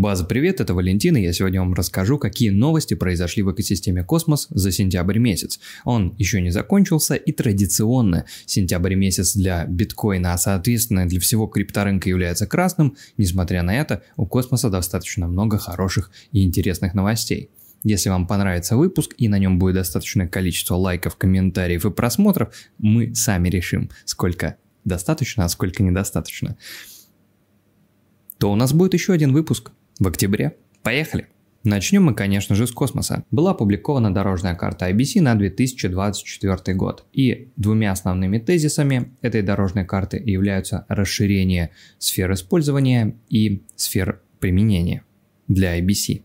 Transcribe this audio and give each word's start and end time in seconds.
База, 0.00 0.24
привет, 0.24 0.60
это 0.60 0.74
Валентин, 0.74 1.16
и 1.16 1.22
я 1.22 1.32
сегодня 1.32 1.60
вам 1.60 1.72
расскажу, 1.72 2.18
какие 2.18 2.50
новости 2.50 2.92
произошли 2.92 3.42
в 3.42 3.50
экосистеме 3.50 4.04
Космос 4.04 4.46
за 4.50 4.70
сентябрь 4.70 5.18
месяц. 5.18 5.58
Он 5.84 6.14
еще 6.18 6.42
не 6.42 6.50
закончился, 6.50 7.14
и 7.14 7.32
традиционно 7.32 8.26
сентябрь 8.44 8.94
месяц 8.94 9.34
для 9.34 9.64
биткоина, 9.64 10.34
а 10.34 10.38
соответственно 10.38 11.08
для 11.08 11.18
всего 11.18 11.46
крипторынка 11.46 12.10
является 12.10 12.46
красным. 12.46 12.94
Несмотря 13.16 13.62
на 13.62 13.74
это, 13.74 14.02
у 14.18 14.26
Космоса 14.26 14.68
достаточно 14.68 15.28
много 15.28 15.56
хороших 15.56 16.10
и 16.30 16.44
интересных 16.44 16.92
новостей. 16.92 17.48
Если 17.82 18.10
вам 18.10 18.26
понравится 18.26 18.76
выпуск 18.76 19.14
и 19.16 19.28
на 19.28 19.38
нем 19.38 19.58
будет 19.58 19.76
достаточное 19.76 20.28
количество 20.28 20.74
лайков, 20.74 21.16
комментариев 21.16 21.86
и 21.86 21.90
просмотров, 21.90 22.54
мы 22.76 23.14
сами 23.14 23.48
решим, 23.48 23.88
сколько 24.04 24.56
достаточно, 24.84 25.46
а 25.46 25.48
сколько 25.48 25.82
недостаточно 25.82 26.58
то 28.38 28.52
у 28.52 28.54
нас 28.54 28.72
будет 28.72 28.94
еще 28.94 29.12
один 29.12 29.32
выпуск 29.32 29.72
в 29.98 30.06
октябре. 30.06 30.56
Поехали! 30.82 31.28
Начнем 31.64 32.04
мы, 32.04 32.14
конечно 32.14 32.54
же, 32.54 32.68
с 32.68 32.70
космоса. 32.70 33.24
Была 33.32 33.50
опубликована 33.50 34.14
дорожная 34.14 34.54
карта 34.54 34.88
IBC 34.88 35.20
на 35.20 35.34
2024 35.34 36.76
год. 36.76 37.04
И 37.12 37.48
двумя 37.56 37.90
основными 37.90 38.38
тезисами 38.38 39.16
этой 39.20 39.42
дорожной 39.42 39.84
карты 39.84 40.22
являются 40.24 40.86
расширение 40.88 41.70
сфер 41.98 42.32
использования 42.32 43.16
и 43.28 43.64
сфер 43.74 44.20
применения 44.38 45.02
для 45.48 45.76
IBC. 45.80 46.22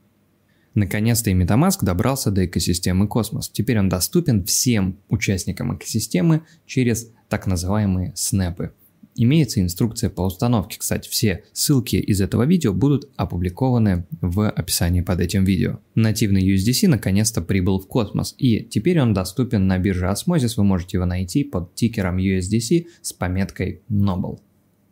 Наконец-то 0.75 1.31
и 1.31 1.33
MetaMask 1.33 1.79
добрался 1.81 2.29
до 2.29 2.45
экосистемы 2.45 3.07
Космос. 3.07 3.49
Теперь 3.49 3.79
он 3.79 3.89
доступен 3.89 4.45
всем 4.45 4.99
участникам 5.09 5.75
экосистемы 5.75 6.43
через 6.67 7.11
так 7.29 7.47
называемые 7.47 8.13
снэпы– 8.15 8.73
Имеется 9.15 9.61
инструкция 9.61 10.09
по 10.09 10.21
установке. 10.21 10.79
Кстати, 10.79 11.09
все 11.09 11.43
ссылки 11.51 11.97
из 11.97 12.21
этого 12.21 12.43
видео 12.43 12.73
будут 12.73 13.09
опубликованы 13.17 14.05
в 14.21 14.49
описании 14.49 15.01
под 15.01 15.19
этим 15.19 15.43
видео. 15.43 15.79
Нативный 15.95 16.47
USDC 16.53 16.87
наконец-то 16.87 17.41
прибыл 17.41 17.79
в 17.79 17.87
космос, 17.87 18.33
и 18.37 18.63
теперь 18.63 19.01
он 19.01 19.13
доступен 19.13 19.67
на 19.67 19.77
бирже 19.77 20.05
Osmosis. 20.05 20.53
Вы 20.57 20.63
можете 20.63 20.97
его 20.97 21.05
найти 21.05 21.43
под 21.43 21.75
тикером 21.75 22.17
USDC 22.17 22.85
с 23.01 23.13
пометкой 23.13 23.81
Noble. 23.89 24.39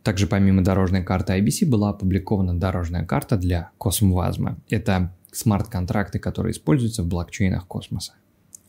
Также 0.02 0.26
помимо 0.26 0.62
дорожной 0.62 1.02
карты 1.02 1.38
IBC 1.38 1.66
была 1.66 1.90
опубликована 1.90 2.58
дорожная 2.58 3.04
карта 3.04 3.36
для 3.36 3.70
Космвазма. 3.78 4.58
Это 4.68 5.14
смарт-контракты, 5.32 6.18
которые 6.18 6.52
используются 6.52 7.02
в 7.02 7.06
блокчейнах 7.06 7.66
космоса. 7.66 8.14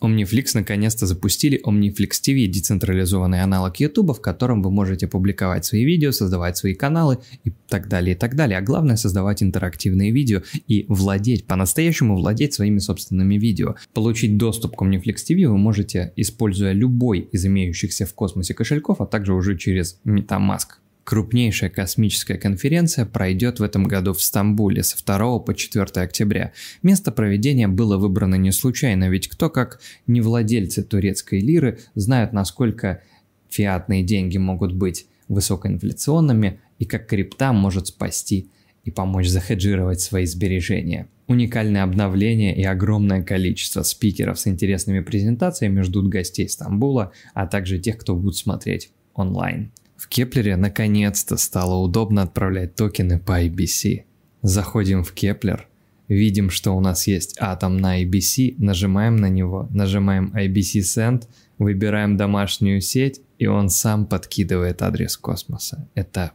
Omniflix 0.02 0.52
наконец-то 0.56 1.06
запустили 1.06 1.62
Omniflix 1.64 2.22
TV, 2.26 2.48
децентрализованный 2.48 3.44
аналог 3.44 3.80
YouTube, 3.80 4.18
в 4.18 4.22
котором 4.22 4.64
вы 4.64 4.72
можете 4.72 5.08
публиковать 5.08 5.66
свои 5.66 5.86
видео, 5.86 6.12
создавать 6.12 6.58
свои 6.58 6.74
каналы 6.74 7.20
и 7.44 7.52
так 7.68 7.88
далее, 7.88 8.16
и 8.16 8.18
так 8.18 8.36
далее. 8.36 8.58
А 8.58 8.62
главное 8.62 8.96
создавать 8.96 9.44
интерактивные 9.44 10.12
видео 10.12 10.42
и 10.68 10.86
владеть, 10.88 11.46
по-настоящему 11.46 12.16
владеть 12.16 12.54
своими 12.54 12.80
собственными 12.80 13.36
видео. 13.36 13.76
Получить 13.94 14.38
доступ 14.38 14.76
к 14.76 14.82
Omniflix 14.82 15.18
TV 15.30 15.48
вы 15.48 15.58
можете, 15.58 16.14
используя 16.16 16.74
любой 16.74 17.20
из 17.32 17.46
имеющихся 17.46 18.06
в 18.06 18.14
космосе 18.14 18.54
кошельков, 18.54 19.02
а 19.02 19.06
также 19.06 19.34
уже 19.34 19.58
через 19.58 20.00
MetaMask. 20.06 20.82
Крупнейшая 21.04 21.72
космическая 21.72 22.38
конференция 22.38 23.06
пройдет 23.06 23.60
в 23.60 23.64
этом 23.64 23.86
году 23.86 24.14
в 24.14 24.22
Стамбуле 24.22 24.84
с 24.84 24.94
2 24.94 25.40
по 25.40 25.54
4 25.54 25.84
октября. 26.02 26.54
Место 26.84 27.12
проведения 27.12 27.68
было 27.68 27.98
выбрано 27.98 28.36
не 28.36 28.52
случайно, 28.52 29.10
ведь 29.10 29.28
кто 29.28 29.50
как 29.50 29.80
не 30.06 30.22
владельцы 30.22 30.84
турецкой 30.84 31.40
лиры 31.42 31.80
знают, 31.96 32.34
насколько 32.34 33.02
фиатные 33.50 34.04
деньги 34.04 34.38
могут 34.38 34.74
быть 34.74 35.08
высокоинфляционными 35.28 36.60
и 36.78 36.86
как 36.86 37.08
крипта 37.08 37.52
может 37.52 37.88
спасти 37.88 38.50
и 38.84 38.92
помочь 38.92 39.28
захеджировать 39.28 40.02
свои 40.02 40.26
сбережения. 40.26 41.08
Уникальное 41.28 41.84
обновление 41.84 42.56
и 42.56 42.64
огромное 42.64 43.24
количество 43.24 43.84
спикеров 43.84 44.40
с 44.40 44.48
интересными 44.48 45.00
презентациями 45.00 45.82
ждут 45.82 46.10
гостей 46.10 46.48
Стамбула, 46.50 47.12
а 47.34 47.48
также 47.48 47.80
тех, 47.80 47.98
кто 47.98 48.16
будет 48.16 48.36
смотреть 48.36 48.92
онлайн. 49.14 49.72
В 50.02 50.08
Keplr 50.08 50.48
е 50.48 50.56
наконец-то 50.56 51.38
стало 51.38 51.76
удобно 51.76 52.24
отправлять 52.24 52.74
токены 52.76 53.20
по 53.20 53.46
IBC. 53.46 54.06
Заходим 54.42 55.04
в 55.04 55.12
Keplr, 55.12 55.68
видим, 56.08 56.50
что 56.50 56.72
у 56.72 56.80
нас 56.80 57.06
есть 57.06 57.36
атом 57.40 57.78
на 57.78 58.02
IBC, 58.02 58.56
нажимаем 58.58 59.18
на 59.18 59.30
него, 59.30 59.68
нажимаем 59.70 60.34
IBC 60.36 60.80
Send, 60.80 61.28
выбираем 61.60 62.18
домашнюю 62.18 62.82
сеть, 62.82 63.22
и 63.38 63.46
он 63.46 63.70
сам 63.70 64.08
подкидывает 64.08 64.82
адрес 64.82 65.16
космоса. 65.18 65.88
Это 65.94 66.32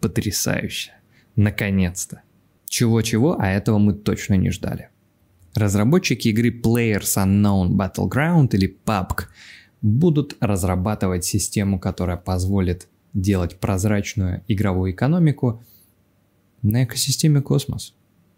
потрясающе. 0.00 0.92
Наконец-то. 1.36 2.22
Чего-чего, 2.70 3.36
а 3.38 3.48
этого 3.48 3.76
мы 3.76 3.92
точно 3.92 4.38
не 4.38 4.48
ждали. 4.48 4.88
Разработчики 5.54 6.28
игры 6.28 6.58
Players 6.58 7.18
Unknown 7.18 7.72
Battleground 7.72 8.54
или 8.54 8.74
PUBG 8.86 9.24
будут 9.82 10.38
разрабатывать 10.40 11.26
систему, 11.26 11.78
которая 11.78 12.16
позволит 12.16 12.88
делать 13.12 13.58
прозрачную 13.58 14.42
игровую 14.48 14.92
экономику 14.92 15.62
на 16.62 16.84
экосистеме 16.84 17.40
Космос. 17.40 17.94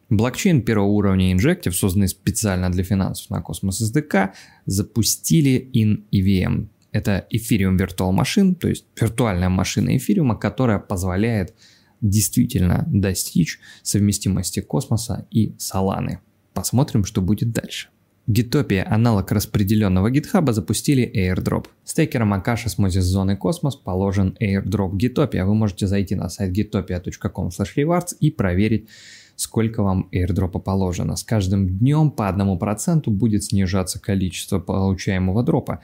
Блокчейн 0.09 0.63
первого 0.63 0.89
уровня 0.89 1.35
Injective, 1.35 1.73
созданный 1.73 2.09
специально 2.09 2.71
для 2.71 2.85
финансов 2.85 3.31
на 3.31 3.41
Cosmos 3.41 3.81
SDK, 3.81 4.31
запустили 4.67 5.71
inEVM. 5.75 6.69
Это 6.93 7.27
Ethereum 7.33 7.79
Virtual 7.79 8.15
Machine, 8.15 8.55
то 8.55 8.69
есть 8.69 8.85
виртуальная 9.01 9.49
машина 9.49 9.97
эфириума, 9.97 10.37
которая 10.37 10.79
позволяет 10.79 11.55
действительно 12.03 12.85
достичь 12.89 13.59
совместимости 13.83 14.61
космоса 14.61 15.27
и 15.31 15.55
Solana. 15.57 16.19
Посмотрим, 16.53 17.05
что 17.05 17.23
будет 17.23 17.53
дальше. 17.53 17.89
Gitopia, 18.29 18.85
аналог 18.89 19.33
распределенного 19.33 20.09
GitHub, 20.09 20.53
запустили 20.53 21.11
airdrop. 21.13 21.67
Стейкерам 21.85 22.33
Akash 22.33 22.69
а, 22.69 22.79
Osmosis 22.79 23.01
и 23.01 23.37
Cosmos 23.37 23.75
положен 23.75 24.37
airdrop 24.41 24.93
Gitopia. 24.93 25.45
Вы 25.45 25.55
можете 25.55 25.89
зайти 25.89 26.15
на 26.15 26.29
сайт 26.29 26.57
gitopia.com 26.57 27.49
rewards 27.49 28.17
и 28.21 28.31
проверить, 28.31 28.89
сколько 29.35 29.83
вам 29.83 30.09
airdrop 30.13 30.55
а 30.55 30.61
положено. 30.61 31.17
С 31.17 31.25
каждым 31.25 31.69
днем 31.69 32.13
по 32.13 32.29
одному 32.29 32.57
проценту 32.59 33.11
будет 33.11 33.43
снижаться 33.43 34.01
количество 34.01 34.61
получаемого 34.61 35.43
дропа, 35.43 35.81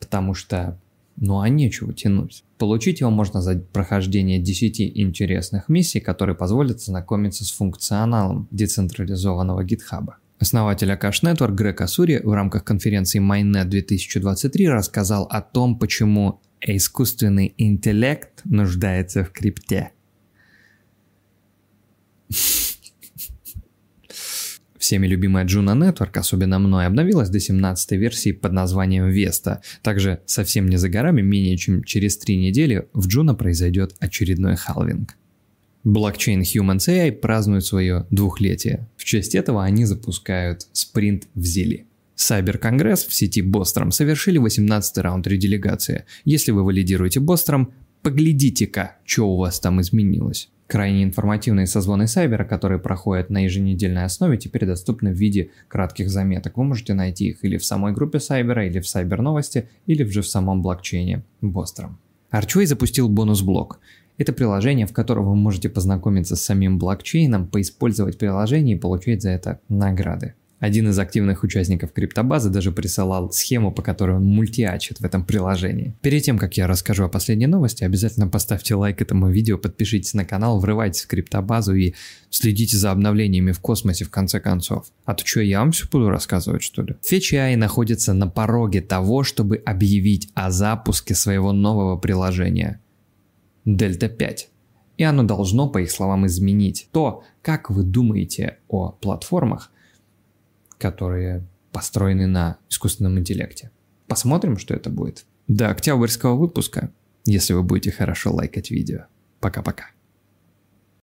потому 0.00 0.34
что 0.34 0.78
ну 1.16 1.40
а 1.40 1.48
нечего 1.48 1.94
тянуть. 1.94 2.44
Получить 2.58 3.00
его 3.00 3.10
можно 3.10 3.40
за 3.40 3.58
прохождение 3.58 4.38
10 4.38 4.80
интересных 4.98 5.70
миссий, 5.70 6.00
которые 6.00 6.36
позволят 6.36 6.82
знакомиться 6.82 7.44
с 7.44 7.50
функционалом 7.50 8.48
децентрализованного 8.50 9.64
GitHub. 9.64 10.08
Основатель 10.40 10.90
Akash 10.90 11.22
Network 11.22 11.52
Грег 11.52 11.82
Асури 11.82 12.22
в 12.24 12.32
рамках 12.32 12.64
конференции 12.64 13.20
Mainnet 13.20 13.66
2023 13.66 14.70
рассказал 14.70 15.24
о 15.24 15.42
том, 15.42 15.78
почему 15.78 16.40
искусственный 16.62 17.52
интеллект 17.58 18.40
нуждается 18.44 19.22
в 19.22 19.32
крипте. 19.32 19.92
Всеми 24.78 25.06
любимая 25.06 25.44
Juno 25.44 25.76
Network, 25.76 26.18
особенно 26.18 26.58
мной, 26.58 26.86
обновилась 26.86 27.28
до 27.28 27.38
17 27.38 27.92
версии 27.92 28.32
под 28.32 28.52
названием 28.52 29.10
Vesta. 29.10 29.58
Также 29.82 30.22
совсем 30.24 30.68
не 30.68 30.78
за 30.78 30.88
горами, 30.88 31.20
менее 31.20 31.58
чем 31.58 31.84
через 31.84 32.16
три 32.16 32.38
недели 32.38 32.88
в 32.94 33.06
Juno 33.08 33.36
произойдет 33.36 33.94
очередной 34.00 34.56
халвинг. 34.56 35.16
Блокчейн 35.84 36.42
Humans 36.42 36.88
AI 36.88 37.12
празднует 37.12 37.64
свое 37.64 38.06
двухлетие. 38.10 38.86
В 38.96 39.04
честь 39.04 39.34
этого 39.34 39.64
они 39.64 39.86
запускают 39.86 40.66
спринт 40.72 41.28
в 41.34 41.42
Зиле. 41.42 41.86
Сайбер-конгресс 42.16 43.06
в 43.06 43.14
сети 43.14 43.40
Бостром 43.40 43.90
совершили 43.90 44.38
18-й 44.38 45.00
раунд 45.00 45.26
ределегации. 45.26 46.04
Если 46.26 46.50
вы 46.50 46.64
валидируете 46.64 47.18
Бостром, 47.18 47.72
поглядите-ка, 48.02 48.96
что 49.06 49.26
у 49.30 49.38
вас 49.38 49.58
там 49.58 49.80
изменилось. 49.80 50.50
Крайне 50.66 51.02
информативные 51.02 51.66
созвоны 51.66 52.06
Сайбера, 52.06 52.44
которые 52.44 52.78
проходят 52.78 53.30
на 53.30 53.44
еженедельной 53.44 54.04
основе, 54.04 54.36
теперь 54.36 54.66
доступны 54.66 55.12
в 55.12 55.16
виде 55.16 55.50
кратких 55.66 56.10
заметок. 56.10 56.58
Вы 56.58 56.64
можете 56.64 56.92
найти 56.92 57.30
их 57.30 57.42
или 57.42 57.56
в 57.56 57.64
самой 57.64 57.94
группе 57.94 58.20
Сайбера, 58.20 58.66
или 58.66 58.80
в 58.80 58.86
Сайбер 58.86 59.22
Новости, 59.22 59.68
или 59.86 60.04
же 60.04 60.20
в 60.20 60.28
самом 60.28 60.60
блокчейне 60.60 61.24
Бостром. 61.40 61.98
Archway 62.32 62.66
запустил 62.66 63.08
бонус-блок. 63.08 63.80
Это 64.20 64.34
приложение, 64.34 64.86
в 64.86 64.92
котором 64.92 65.24
вы 65.24 65.34
можете 65.34 65.70
познакомиться 65.70 66.36
с 66.36 66.42
самим 66.42 66.78
блокчейном, 66.78 67.46
поиспользовать 67.46 68.18
приложение 68.18 68.76
и 68.76 68.78
получать 68.78 69.22
за 69.22 69.30
это 69.30 69.60
награды. 69.70 70.34
Один 70.58 70.90
из 70.90 70.98
активных 70.98 71.42
участников 71.42 71.94
криптобазы 71.94 72.50
даже 72.50 72.70
присылал 72.70 73.32
схему, 73.32 73.72
по 73.72 73.80
которой 73.80 74.16
он 74.16 74.24
мультиачит 74.26 75.00
в 75.00 75.04
этом 75.06 75.24
приложении. 75.24 75.94
Перед 76.02 76.22
тем, 76.22 76.36
как 76.36 76.58
я 76.58 76.66
расскажу 76.66 77.04
о 77.04 77.08
последней 77.08 77.46
новости, 77.46 77.82
обязательно 77.82 78.28
поставьте 78.28 78.74
лайк 78.74 79.00
этому 79.00 79.30
видео, 79.30 79.56
подпишитесь 79.56 80.12
на 80.12 80.26
канал, 80.26 80.60
врывайтесь 80.60 81.04
в 81.04 81.06
криптобазу 81.06 81.74
и 81.74 81.94
следите 82.28 82.76
за 82.76 82.90
обновлениями 82.90 83.52
в 83.52 83.60
космосе 83.60 84.04
в 84.04 84.10
конце 84.10 84.38
концов. 84.38 84.88
А 85.06 85.14
то 85.14 85.26
что, 85.26 85.40
я 85.40 85.60
вам 85.60 85.72
все 85.72 85.86
буду 85.90 86.10
рассказывать 86.10 86.62
что 86.62 86.82
ли? 86.82 86.94
Fetch 87.10 87.32
AI 87.32 87.56
находится 87.56 88.12
на 88.12 88.26
пороге 88.26 88.82
того, 88.82 89.22
чтобы 89.22 89.56
объявить 89.64 90.28
о 90.34 90.50
запуске 90.50 91.14
своего 91.14 91.52
нового 91.54 91.96
приложения– 91.96 92.80
Дельта 93.76 94.08
5. 94.08 94.50
И 94.98 95.04
оно 95.04 95.22
должно, 95.22 95.68
по 95.68 95.78
их 95.78 95.90
словам, 95.90 96.26
изменить 96.26 96.88
то, 96.92 97.22
как 97.42 97.70
вы 97.70 97.84
думаете 97.84 98.58
о 98.68 98.90
платформах, 98.90 99.70
которые 100.78 101.46
построены 101.72 102.26
на 102.26 102.58
искусственном 102.68 103.18
интеллекте. 103.18 103.70
Посмотрим, 104.08 104.58
что 104.58 104.74
это 104.74 104.90
будет. 104.90 105.24
До 105.46 105.70
октябрьского 105.70 106.36
выпуска, 106.36 106.92
если 107.24 107.52
вы 107.52 107.62
будете 107.62 107.92
хорошо 107.92 108.32
лайкать 108.34 108.70
видео. 108.70 109.06
Пока-пока. 109.40 109.86